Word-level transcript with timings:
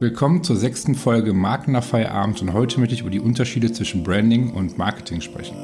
Willkommen 0.00 0.44
zur 0.44 0.54
sechsten 0.54 0.94
Folge 0.94 1.32
Marken 1.32 1.72
nach 1.72 1.82
Feierabend 1.82 2.40
und 2.40 2.52
heute 2.52 2.78
möchte 2.78 2.94
ich 2.94 3.00
über 3.00 3.10
die 3.10 3.18
Unterschiede 3.18 3.72
zwischen 3.72 4.04
Branding 4.04 4.52
und 4.52 4.78
Marketing 4.78 5.20
sprechen. 5.20 5.56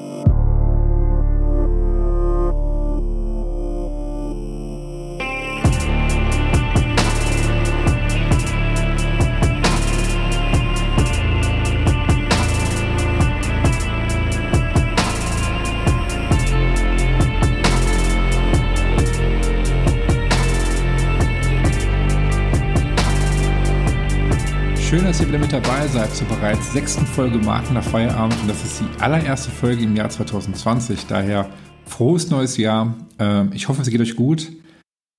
Schön, 24.95 25.07
dass 25.07 25.21
ihr 25.21 25.27
wieder 25.27 25.41
mit 25.41 25.53
dabei 25.53 25.89
seid 25.89 26.15
zur 26.15 26.29
bereits 26.29 26.73
sechsten 26.73 27.05
Folge 27.05 27.39
Marken 27.39 27.75
nach 27.75 27.83
Feierabend 27.83 28.41
und 28.43 28.48
das 28.48 28.62
ist 28.62 28.80
die 28.80 29.02
allererste 29.02 29.51
Folge 29.51 29.83
im 29.83 29.97
Jahr 29.97 30.09
2020. 30.09 31.07
Daher 31.07 31.51
frohes 31.85 32.30
neues 32.30 32.57
Jahr. 32.59 32.95
Ähm, 33.19 33.51
ich 33.52 33.66
hoffe, 33.66 33.83
es 33.83 33.91
geht 33.91 34.01
euch 34.01 34.15
gut. 34.15 34.52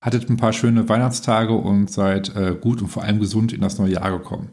Hattet 0.02 0.30
ein 0.30 0.38
paar 0.38 0.54
schöne 0.54 0.88
Weihnachtstage 0.88 1.52
und 1.52 1.90
seid 1.90 2.34
äh, 2.34 2.56
gut 2.58 2.80
und 2.80 2.88
vor 2.88 3.02
allem 3.02 3.20
gesund 3.20 3.52
in 3.52 3.60
das 3.60 3.78
neue 3.78 3.92
Jahr 3.92 4.12
gekommen. 4.12 4.48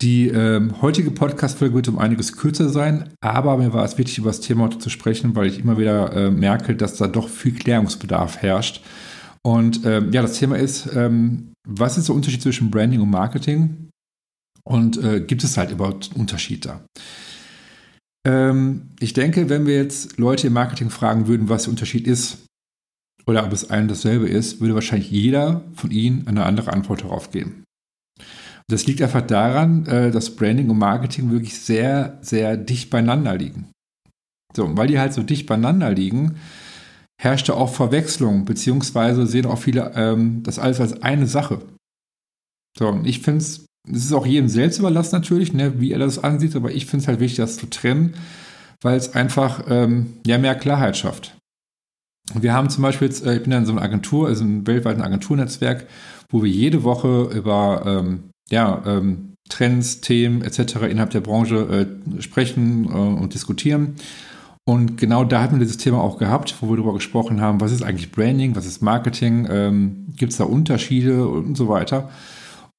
Die 0.00 0.28
ähm, 0.28 0.80
heutige 0.80 1.10
Podcast-Folge 1.10 1.74
wird 1.74 1.88
um 1.88 1.98
einiges 1.98 2.36
kürzer 2.36 2.68
sein, 2.68 3.10
aber 3.20 3.56
mir 3.56 3.72
war 3.72 3.84
es 3.84 3.98
wichtig, 3.98 4.18
über 4.18 4.30
das 4.30 4.40
Thema 4.40 4.66
heute 4.66 4.78
zu 4.78 4.90
sprechen, 4.90 5.34
weil 5.34 5.48
ich 5.48 5.58
immer 5.58 5.76
wieder 5.76 6.12
äh, 6.12 6.30
merke, 6.30 6.76
dass 6.76 6.96
da 6.98 7.08
doch 7.08 7.28
viel 7.28 7.56
Klärungsbedarf 7.56 8.36
herrscht. 8.36 8.80
Und 9.42 9.84
ähm, 9.84 10.12
ja, 10.12 10.22
das 10.22 10.38
Thema 10.38 10.56
ist, 10.56 10.88
ähm, 10.94 11.50
was 11.66 11.98
ist 11.98 12.06
der 12.06 12.14
Unterschied 12.14 12.42
zwischen 12.42 12.70
Branding 12.70 13.00
und 13.00 13.10
Marketing? 13.10 13.90
Und 14.66 15.02
äh, 15.02 15.20
gibt 15.20 15.44
es 15.44 15.56
halt 15.56 15.70
überhaupt 15.70 16.10
einen 16.10 16.20
Unterschied 16.20 16.64
da? 16.64 16.84
Ähm, 18.26 18.90
ich 19.00 19.12
denke, 19.12 19.48
wenn 19.50 19.66
wir 19.66 19.76
jetzt 19.76 20.16
Leute 20.18 20.46
im 20.46 20.54
Marketing 20.54 20.90
fragen 20.90 21.26
würden, 21.26 21.48
was 21.48 21.64
der 21.64 21.70
Unterschied 21.70 22.06
ist, 22.06 22.46
oder 23.26 23.44
ob 23.44 23.52
es 23.52 23.70
allen 23.70 23.88
dasselbe 23.88 24.28
ist, 24.28 24.60
würde 24.60 24.74
wahrscheinlich 24.74 25.10
jeder 25.10 25.62
von 25.74 25.90
ihnen 25.90 26.26
eine 26.26 26.44
andere 26.44 26.72
Antwort 26.72 27.02
darauf 27.02 27.30
geben. 27.30 27.64
Das 28.68 28.86
liegt 28.86 29.02
einfach 29.02 29.22
daran, 29.22 29.86
äh, 29.86 30.10
dass 30.10 30.36
Branding 30.36 30.70
und 30.70 30.78
Marketing 30.78 31.30
wirklich 31.30 31.58
sehr, 31.58 32.18
sehr 32.22 32.56
dicht 32.56 32.90
beieinander 32.90 33.36
liegen. 33.36 33.70
So, 34.56 34.74
weil 34.76 34.86
die 34.86 34.98
halt 34.98 35.12
so 35.12 35.22
dicht 35.22 35.46
beieinander 35.46 35.90
liegen, 35.90 36.36
herrscht 37.20 37.48
da 37.48 37.54
auch 37.54 37.72
Verwechslung, 37.72 38.44
beziehungsweise 38.44 39.26
sehen 39.26 39.46
auch 39.46 39.58
viele 39.58 39.92
ähm, 39.94 40.42
das 40.42 40.58
alles 40.58 40.80
als 40.80 41.02
eine 41.02 41.26
Sache. 41.26 41.60
So, 42.78 42.88
und 42.88 43.06
ich 43.06 43.20
finde 43.20 43.38
es 43.38 43.66
es 43.90 44.04
ist 44.04 44.12
auch 44.12 44.26
jedem 44.26 44.48
selbst 44.48 44.78
überlassen 44.78 45.14
natürlich, 45.14 45.52
ne, 45.52 45.80
wie 45.80 45.92
er 45.92 45.98
das 45.98 46.22
ansieht, 46.22 46.56
aber 46.56 46.72
ich 46.72 46.86
finde 46.86 47.02
es 47.02 47.08
halt 47.08 47.20
wichtig, 47.20 47.38
das 47.38 47.56
zu 47.56 47.66
trennen, 47.66 48.14
weil 48.80 48.96
es 48.96 49.14
einfach 49.14 49.64
ähm, 49.68 50.14
ja 50.26 50.38
mehr 50.38 50.54
Klarheit 50.54 50.96
schafft. 50.96 51.36
Wir 52.32 52.54
haben 52.54 52.70
zum 52.70 52.82
Beispiel 52.82 53.08
jetzt, 53.08 53.24
äh, 53.24 53.36
ich 53.36 53.42
bin 53.42 53.52
ja 53.52 53.58
in 53.58 53.66
so 53.66 53.72
einer 53.72 53.82
Agentur, 53.82 54.28
also 54.28 54.44
einem 54.44 54.66
weltweiten 54.66 55.02
Agenturnetzwerk, 55.02 55.86
wo 56.30 56.42
wir 56.42 56.50
jede 56.50 56.82
Woche 56.82 57.28
über 57.34 57.82
ähm, 57.84 58.30
ja, 58.50 58.82
ähm, 58.86 59.34
Trends, 59.50 60.00
Themen 60.00 60.42
etc. 60.42 60.76
innerhalb 60.88 61.10
der 61.10 61.20
Branche 61.20 61.88
äh, 62.16 62.22
sprechen 62.22 62.86
äh, 62.86 62.88
und 62.88 63.34
diskutieren. 63.34 63.96
Und 64.66 64.96
genau 64.96 65.24
da 65.24 65.42
hatten 65.42 65.56
wir 65.56 65.60
dieses 65.60 65.76
Thema 65.76 66.00
auch 66.00 66.16
gehabt, 66.16 66.56
wo 66.60 66.70
wir 66.70 66.76
darüber 66.76 66.94
gesprochen 66.94 67.42
haben, 67.42 67.60
was 67.60 67.72
ist 67.72 67.82
eigentlich 67.82 68.10
Branding, 68.12 68.56
was 68.56 68.64
ist 68.64 68.80
Marketing, 68.80 69.46
ähm, 69.50 70.06
gibt 70.16 70.32
es 70.32 70.38
da 70.38 70.44
Unterschiede 70.44 71.28
und 71.28 71.54
so 71.54 71.68
weiter. 71.68 72.08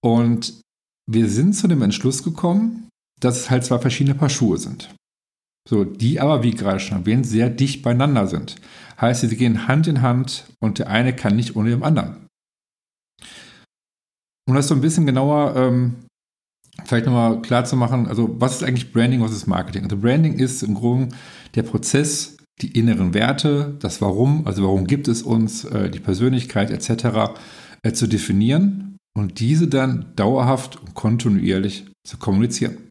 Und 0.02 0.65
wir 1.08 1.30
sind 1.30 1.54
zu 1.54 1.68
dem 1.68 1.82
Entschluss 1.82 2.24
gekommen, 2.24 2.90
dass 3.20 3.38
es 3.38 3.50
halt 3.50 3.66
zwei 3.66 3.80
verschiedene 3.80 4.16
Paar 4.16 4.30
Schuhe 4.30 4.58
sind. 4.58 4.94
So, 5.68 5.84
die 5.84 6.20
aber, 6.20 6.44
wie 6.44 6.52
gerade 6.52 6.80
schon 6.80 7.00
erwähnt, 7.00 7.26
sehr 7.26 7.50
dicht 7.50 7.82
beieinander 7.82 8.28
sind. 8.28 8.56
Heißt, 9.00 9.22
sie 9.22 9.36
gehen 9.36 9.68
Hand 9.68 9.88
in 9.88 10.02
Hand 10.02 10.46
und 10.60 10.80
der 10.80 10.90
eine 10.90 11.16
kann 11.16 11.36
nicht 11.36 11.56
ohne 11.56 11.72
den 11.72 11.84
anderen. 11.84 12.28
Um 14.48 14.54
das 14.54 14.68
so 14.68 14.76
ein 14.76 14.82
bisschen 14.82 15.08
genauer 15.08 15.56
ähm, 15.56 15.96
vielleicht 16.84 17.08
nochmal 17.08 17.42
klar 17.42 17.66
zu 17.66 17.76
machen, 17.76 18.08
also 18.08 18.40
was 18.40 18.56
ist 18.56 18.64
eigentlich 18.64 18.94
Branding, 18.94 19.22
was 19.22 19.32
ist 19.32 19.48
Marketing? 19.48 19.84
Also 19.84 19.98
Branding 19.98 20.34
ist 20.34 20.62
im 20.62 20.76
Grunde 20.76 21.16
der 21.56 21.64
Prozess, 21.64 22.38
die 22.62 22.78
inneren 22.78 23.14
Werte, 23.14 23.76
das 23.80 24.02
Warum, 24.02 24.46
also 24.46 24.64
warum 24.64 24.86
gibt 24.86 25.08
es 25.08 25.24
uns, 25.24 25.66
äh, 25.66 25.90
die 25.90 26.00
Persönlichkeit 26.00 26.70
etc. 26.70 27.34
Äh, 27.82 27.94
zu 27.94 28.08
definieren 28.08 28.95
und 29.18 29.40
diese 29.40 29.68
dann 29.68 30.14
dauerhaft 30.16 30.78
und 30.78 30.94
kontinuierlich 30.94 31.86
zu 32.06 32.18
kommunizieren. 32.18 32.90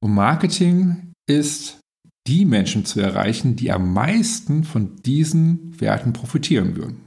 Und 0.00 0.14
Marketing 0.14 1.12
ist, 1.28 1.80
die 2.26 2.44
Menschen 2.44 2.84
zu 2.84 3.00
erreichen, 3.00 3.56
die 3.56 3.72
am 3.72 3.92
meisten 3.94 4.64
von 4.64 4.96
diesen 4.96 5.80
Werten 5.80 6.12
profitieren 6.12 6.76
würden. 6.76 7.06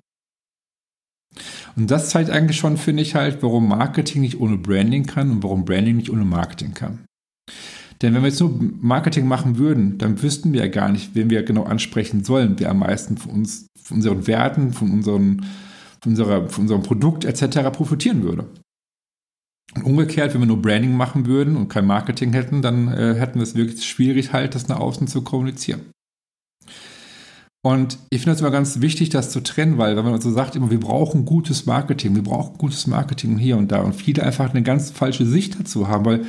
Und 1.75 1.91
das 1.91 2.09
zeigt 2.09 2.29
eigentlich 2.29 2.57
schon, 2.57 2.77
finde 2.77 3.03
ich 3.03 3.15
halt, 3.15 3.41
warum 3.43 3.67
Marketing 3.67 4.21
nicht 4.21 4.39
ohne 4.39 4.57
Branding 4.57 5.05
kann 5.05 5.31
und 5.31 5.43
warum 5.43 5.63
Branding 5.63 5.97
nicht 5.97 6.09
ohne 6.09 6.25
Marketing 6.25 6.73
kann. 6.73 7.05
Denn 8.01 8.13
wenn 8.13 8.23
wir 8.23 8.29
jetzt 8.29 8.39
nur 8.39 8.59
Marketing 8.81 9.27
machen 9.27 9.57
würden, 9.57 9.97
dann 9.99 10.21
wüssten 10.21 10.53
wir 10.53 10.61
ja 10.61 10.71
gar 10.71 10.89
nicht, 10.89 11.13
wen 11.13 11.29
wir 11.29 11.43
genau 11.43 11.63
ansprechen 11.63 12.23
sollen, 12.23 12.55
wer 12.57 12.71
am 12.71 12.79
meisten 12.79 13.17
von 13.17 13.31
uns, 13.31 13.67
von 13.81 13.97
unseren 13.97 14.25
Werten, 14.25 14.73
von 14.73 14.91
unseren 14.91 15.45
von, 16.03 16.13
unserer, 16.13 16.49
von 16.49 16.63
unserem 16.63 16.83
Produkt 16.83 17.25
etc. 17.25 17.71
profitieren 17.71 18.23
würde. 18.23 18.45
Und 19.75 19.83
umgekehrt, 19.83 20.33
wenn 20.33 20.41
wir 20.41 20.47
nur 20.47 20.61
Branding 20.61 20.95
machen 20.95 21.25
würden 21.25 21.55
und 21.55 21.69
kein 21.69 21.85
Marketing 21.85 22.33
hätten, 22.33 22.61
dann 22.61 22.89
äh, 22.89 23.15
hätten 23.15 23.35
wir 23.35 23.43
es 23.43 23.55
wirklich 23.55 23.87
schwierig, 23.87 24.33
halt 24.33 24.53
das 24.55 24.67
nach 24.67 24.79
außen 24.79 25.07
zu 25.07 25.21
kommunizieren. 25.21 25.81
Und 27.63 27.99
ich 28.09 28.21
finde 28.21 28.33
es 28.33 28.41
immer 28.41 28.51
ganz 28.51 28.81
wichtig, 28.81 29.11
das 29.11 29.29
zu 29.29 29.39
trennen, 29.41 29.77
weil 29.77 29.95
wenn 29.95 30.03
man 30.03 30.19
so 30.19 30.31
sagt, 30.31 30.55
immer, 30.55 30.71
wir 30.71 30.79
brauchen 30.79 31.25
gutes 31.25 31.67
Marketing, 31.67 32.15
wir 32.15 32.23
brauchen 32.23 32.57
gutes 32.57 32.87
Marketing 32.87 33.37
hier 33.37 33.55
und 33.55 33.71
da 33.71 33.81
und 33.81 33.93
viele 33.93 34.23
einfach 34.23 34.49
eine 34.49 34.63
ganz 34.63 34.89
falsche 34.89 35.27
Sicht 35.27 35.59
dazu 35.59 35.87
haben, 35.87 36.05
weil 36.05 36.25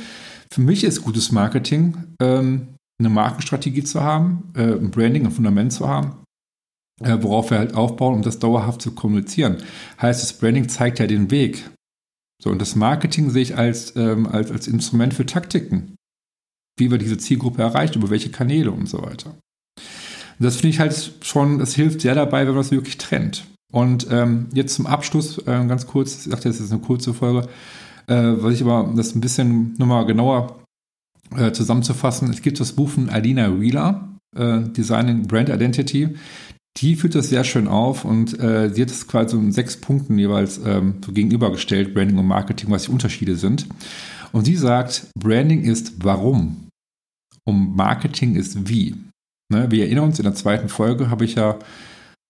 für 0.51 0.61
mich 0.61 0.83
ist 0.83 1.01
gutes 1.01 1.31
Marketing, 1.31 1.97
ähm, 2.21 2.67
eine 2.99 3.09
Markenstrategie 3.09 3.83
zu 3.83 4.01
haben, 4.01 4.51
äh, 4.55 4.73
ein 4.73 4.91
Branding, 4.91 5.25
ein 5.25 5.31
Fundament 5.31 5.73
zu 5.73 5.89
haben 5.89 6.22
äh, 7.01 7.17
worauf 7.21 7.51
wir 7.51 7.59
halt 7.59 7.73
aufbauen, 7.75 8.15
um 8.15 8.21
das 8.21 8.39
dauerhaft 8.39 8.81
zu 8.81 8.91
kommunizieren. 8.91 9.57
Heißt, 10.01 10.21
das 10.21 10.33
Branding 10.33 10.69
zeigt 10.69 10.99
ja 10.99 11.07
den 11.07 11.31
Weg. 11.31 11.69
So, 12.41 12.49
und 12.49 12.61
das 12.61 12.75
Marketing 12.75 13.29
sehe 13.29 13.41
ich 13.41 13.57
als, 13.57 13.95
ähm, 13.95 14.27
als, 14.27 14.51
als 14.51 14.67
Instrument 14.67 15.13
für 15.13 15.25
Taktiken. 15.25 15.95
Wie 16.77 16.91
wir 16.91 16.97
diese 16.97 17.17
Zielgruppe 17.17 17.61
erreichen, 17.61 17.99
über 17.99 18.09
welche 18.09 18.31
Kanäle 18.31 18.71
und 18.71 18.89
so 18.89 19.01
weiter. 19.01 19.37
Und 20.39 20.45
das 20.45 20.55
finde 20.55 20.69
ich 20.69 20.79
halt 20.79 21.13
schon, 21.21 21.59
das 21.59 21.75
hilft 21.75 22.01
sehr 22.01 22.15
dabei, 22.15 22.41
wenn 22.41 22.53
man 22.53 22.63
das 22.63 22.71
wirklich 22.71 22.97
trennt. 22.97 23.45
Und 23.71 24.07
ähm, 24.11 24.47
jetzt 24.53 24.75
zum 24.75 24.85
Abschluss, 24.85 25.37
äh, 25.39 25.65
ganz 25.67 25.87
kurz, 25.87 26.25
ich 26.25 26.31
dachte, 26.31 26.49
das 26.49 26.59
ist 26.59 26.71
eine 26.71 26.81
kurze 26.81 27.13
Folge, 27.13 27.47
äh, 28.07 28.33
was 28.37 28.53
ich 28.55 28.61
aber 28.61 28.91
das 28.95 29.15
ein 29.15 29.21
bisschen 29.21 29.75
nochmal 29.77 30.05
genauer 30.05 30.63
äh, 31.35 31.51
zusammenzufassen. 31.51 32.29
Es 32.29 32.41
gibt 32.41 32.59
das 32.59 32.73
Buch 32.73 32.89
von 32.89 33.09
Alina 33.09 33.59
Wheeler, 33.59 34.09
äh, 34.35 34.61
Designing 34.61 35.27
Brand 35.27 35.49
Identity 35.49 36.09
die 36.77 36.95
führt 36.95 37.15
das 37.15 37.29
sehr 37.29 37.43
schön 37.43 37.67
auf 37.67 38.03
und 38.03 38.39
äh, 38.39 38.73
sie 38.73 38.81
hat 38.81 38.89
es 38.89 39.07
quasi 39.07 39.35
in 39.35 39.51
sechs 39.51 39.77
Punkten 39.77 40.17
jeweils 40.17 40.59
ähm, 40.65 40.95
so 41.05 41.11
gegenübergestellt, 41.11 41.93
Branding 41.93 42.17
und 42.17 42.27
Marketing, 42.27 42.71
was 42.71 42.83
die 42.83 42.91
Unterschiede 42.91 43.35
sind. 43.35 43.67
Und 44.31 44.45
sie 44.45 44.55
sagt, 44.55 45.07
Branding 45.17 45.63
ist 45.63 46.03
warum 46.03 46.69
und 47.45 47.75
Marketing 47.75 48.35
ist 48.35 48.67
wie. 48.67 48.95
Ne, 49.51 49.69
wir 49.69 49.85
erinnern 49.85 50.05
uns, 50.05 50.19
in 50.19 50.23
der 50.23 50.33
zweiten 50.33 50.69
Folge 50.69 51.09
habe 51.11 51.25
ich 51.25 51.35
ja, 51.35 51.59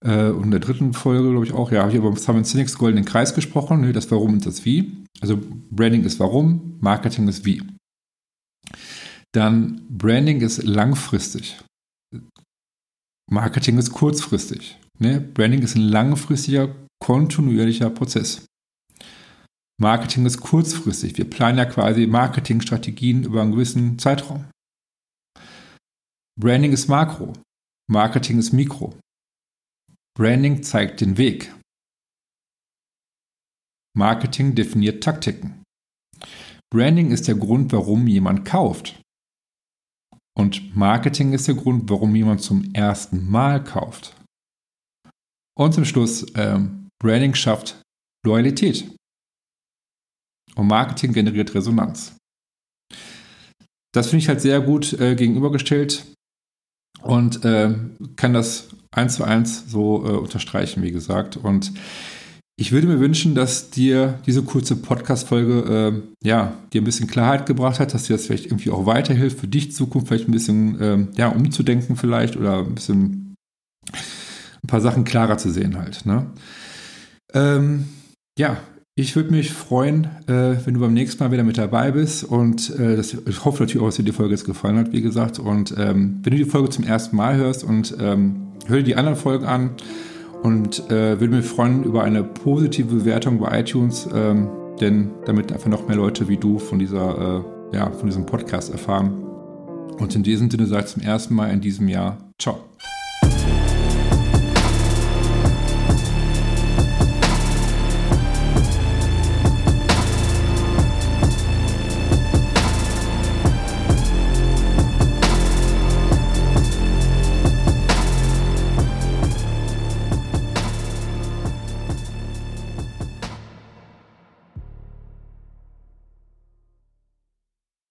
äh, 0.06 0.30
und 0.30 0.46
in 0.46 0.52
der 0.52 0.60
dritten 0.60 0.94
Folge, 0.94 1.30
glaube 1.30 1.46
ich 1.46 1.54
auch, 1.54 1.72
ja, 1.72 1.82
habe 1.82 1.92
ich 1.92 1.98
über 1.98 2.14
Simon 2.18 2.44
Sinek's 2.44 2.78
goldenen 2.78 3.06
Kreis 3.06 3.34
gesprochen, 3.34 3.82
ne, 3.82 3.94
das 3.94 4.12
Warum 4.12 4.34
und 4.34 4.46
das 4.46 4.66
Wie. 4.66 5.04
Also 5.22 5.40
Branding 5.72 6.04
ist 6.04 6.20
warum, 6.20 6.78
Marketing 6.82 7.28
ist 7.30 7.46
wie. 7.46 7.62
Dann 9.32 9.86
Branding 9.90 10.42
ist 10.42 10.64
langfristig. 10.64 11.60
Marketing 13.34 13.80
ist 13.80 13.92
kurzfristig. 13.92 14.78
Ne? 15.00 15.20
Branding 15.20 15.64
ist 15.64 15.76
ein 15.76 15.82
langfristiger, 15.82 16.76
kontinuierlicher 17.00 17.90
Prozess. 17.90 18.46
Marketing 19.82 20.28
ist 20.28 20.40
kurzfristig. 20.40 21.18
Wir 21.18 21.28
planen 21.28 21.58
ja 21.58 21.66
quasi 21.66 22.06
Marketingstrategien 22.06 23.24
über 23.24 23.42
einen 23.42 23.54
gewissen 23.54 23.98
Zeitraum. 23.98 24.46
Branding 26.40 26.74
ist 26.74 26.88
Makro. 26.90 27.34
Marketing 27.90 28.38
ist 28.38 28.54
Mikro. 28.54 28.96
Branding 30.16 30.62
zeigt 30.62 31.02
den 31.02 31.18
Weg. 31.18 31.56
Marketing 33.98 34.54
definiert 34.54 35.04
Taktiken. 35.04 35.64
Branding 36.72 37.10
ist 37.10 37.28
der 37.28 37.36
Grund, 37.36 37.72
warum 37.72 38.06
jemand 38.06 38.46
kauft. 38.46 39.02
Und 40.36 40.76
Marketing 40.76 41.34
ist 41.34 41.48
der 41.48 41.56
Grund, 41.56 41.90
warum 41.90 42.16
jemand 42.16 42.42
zum 42.42 42.74
ersten 42.74 43.30
Mal 43.30 43.64
kauft. 43.64 44.16
Und 45.56 45.74
zum 45.74 45.86
Schluss, 45.86 46.26
ähm, 46.36 46.90
Branding 47.02 47.36
schafft 47.36 47.82
Loyalität. 48.26 48.90
und 50.56 50.68
Marketing 50.68 51.14
generiert 51.14 51.54
Resonanz. 51.54 52.16
Das 53.94 54.08
finde 54.08 54.24
ich 54.24 54.30
halt 54.30 54.42
sehr 54.42 54.62
gut 54.62 54.94
äh, 54.94 55.16
gegenübergestellt 55.16 56.06
und 57.02 57.44
äh, 57.44 57.76
kann 58.16 58.34
das 58.34 58.70
eins 58.92 59.16
zu 59.16 59.24
eins 59.24 59.70
so 59.70 60.06
äh, 60.06 60.18
unterstreichen, 60.18 60.82
wie 60.84 60.92
gesagt. 60.92 61.38
Und 61.38 61.74
ich 62.56 62.72
würde 62.72 62.88
mir 62.88 63.00
wünschen, 63.00 63.34
dass 63.34 63.72
dir 63.72 64.20
diese 64.26 64.44
kurze 64.44 64.76
Podcast-Folge 64.76 66.02
äh, 66.24 66.28
ja, 66.28 66.54
dir 66.72 66.82
ein 66.82 66.86
bisschen 66.86 67.08
Klarheit 67.08 67.46
gebracht 67.46 67.80
hat, 67.80 67.94
dass 67.94 68.04
dir 68.04 68.14
das 68.14 68.28
vielleicht 68.28 68.46
irgendwie 68.46 68.70
auch 68.70 68.86
weiterhilft, 68.86 69.40
für 69.40 69.48
dich 69.48 69.74
Zukunft 69.74 70.08
vielleicht 70.08 70.28
ein 70.28 70.34
bisschen 70.34 70.78
ähm, 70.80 71.08
ja, 71.16 71.30
umzudenken 71.30 71.96
vielleicht 71.96 72.38
oder 72.38 72.60
ein 72.60 72.76
bisschen 72.76 73.36
ein 74.64 74.68
paar 74.68 74.82
Sachen 74.82 75.04
klarer 75.04 75.38
zu 75.38 75.50
sehen 75.50 75.78
halt. 75.78 76.06
Ne? 76.06 76.28
Ähm, 77.34 77.86
ja, 78.38 78.58
ich 78.96 79.16
würde 79.16 79.32
mich 79.32 79.52
freuen, 79.52 80.06
äh, 80.28 80.56
wenn 80.64 80.76
du 80.76 80.80
beim 80.80 80.94
nächsten 80.94 81.24
Mal 81.24 81.32
wieder 81.32 81.44
mit 81.44 81.58
dabei 81.58 81.92
bist 81.92 82.24
und 82.24 82.70
äh, 82.80 82.96
das, 82.96 83.14
ich 83.14 83.46
hoffe 83.46 83.64
natürlich 83.64 83.82
auch, 83.82 83.88
dass 83.88 83.96
dir 83.96 84.04
die 84.04 84.12
Folge 84.12 84.36
jetzt 84.36 84.46
gefallen 84.46 84.78
hat, 84.78 84.92
wie 84.92 85.02
gesagt. 85.02 85.40
Und 85.40 85.74
ähm, 85.80 86.20
wenn 86.22 86.32
du 86.32 86.38
die 86.38 86.46
Folge 86.46 86.70
zum 86.70 86.84
ersten 86.84 87.16
Mal 87.16 87.36
hörst 87.36 87.64
und 87.64 87.96
ähm, 88.00 88.50
hör 88.68 88.78
dir 88.78 88.84
die 88.84 88.96
anderen 88.96 89.18
Folgen 89.18 89.46
an 89.46 89.72
und 90.44 90.92
äh, 90.92 91.20
würde 91.20 91.36
mich 91.36 91.46
freuen 91.46 91.84
über 91.84 92.04
eine 92.04 92.24
positive 92.24 92.96
Bewertung 92.96 93.40
bei 93.40 93.62
iTunes, 93.62 94.08
ähm, 94.14 94.50
denn 94.80 95.12
damit 95.26 95.52
einfach 95.52 95.70
noch 95.70 95.88
mehr 95.88 95.98
Leute 95.98 96.28
wie 96.28 96.38
du 96.38 96.60
von 96.60 96.80
dieser, 96.80 97.44
äh, 97.72 97.76
ja, 97.78 97.90
von 97.92 98.08
diesem 98.08 98.26
Podcast 98.26 98.72
erfahren. 98.72 99.24
Und 100.00 100.16
in 100.16 100.24
diesem 100.24 100.52
Sinne 100.52 100.66
sage 100.66 100.86
ich 100.86 100.92
zum 100.92 101.02
ersten 101.02 101.34
Mal 101.34 101.52
in 101.52 101.62
diesem 101.62 101.88
Jahr, 101.88 102.18
ciao. 102.38 102.73